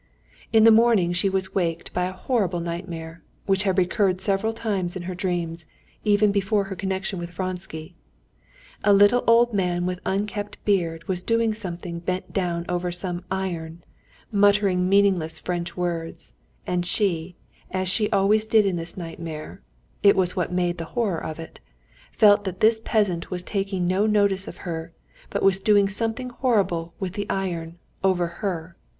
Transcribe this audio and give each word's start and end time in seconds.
In 0.51 0.63
the 0.63 0.71
morning 0.71 1.13
she 1.13 1.29
was 1.29 1.53
waked 1.53 1.93
by 1.93 2.05
a 2.05 2.11
horrible 2.11 2.59
nightmare, 2.59 3.21
which 3.45 3.65
had 3.65 3.77
recurred 3.77 4.19
several 4.19 4.51
times 4.51 4.95
in 4.95 5.03
her 5.03 5.13
dreams, 5.13 5.67
even 6.03 6.31
before 6.31 6.63
her 6.63 6.75
connection 6.75 7.19
with 7.19 7.29
Vronsky. 7.29 7.93
A 8.83 8.93
little 8.93 9.23
old 9.27 9.53
man 9.53 9.85
with 9.85 9.99
unkempt 10.03 10.57
beard 10.65 11.07
was 11.07 11.21
doing 11.21 11.53
something 11.53 11.99
bent 11.99 12.33
down 12.33 12.65
over 12.67 12.91
some 12.91 13.23
iron, 13.29 13.83
muttering 14.31 14.89
meaningless 14.89 15.37
French 15.37 15.77
words, 15.77 16.33
and 16.65 16.83
she, 16.83 17.35
as 17.69 17.87
she 17.87 18.09
always 18.09 18.47
did 18.47 18.65
in 18.65 18.77
this 18.77 18.97
nightmare 18.97 19.61
(it 20.01 20.15
was 20.15 20.35
what 20.35 20.51
made 20.51 20.79
the 20.79 20.85
horror 20.97 21.23
of 21.23 21.37
it), 21.39 21.59
felt 22.11 22.43
that 22.43 22.59
this 22.59 22.81
peasant 22.83 23.29
was 23.29 23.43
taking 23.43 23.85
no 23.85 24.07
notice 24.07 24.47
of 24.47 24.57
her, 24.65 24.93
but 25.29 25.43
was 25.43 25.59
doing 25.59 25.87
something 25.87 26.31
horrible 26.31 26.95
with 26.99 27.13
the 27.13 27.29
iron—over 27.29 28.25
her. 28.41 28.75